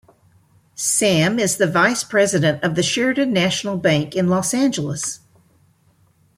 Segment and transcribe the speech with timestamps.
[0.73, 5.19] Sam is the vice president of the Sheridan National Bank in Los Angeles.